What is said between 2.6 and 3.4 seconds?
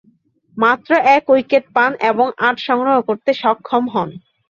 সংগ্রহ করতে